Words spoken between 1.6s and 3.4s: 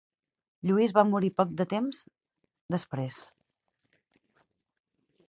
temps després.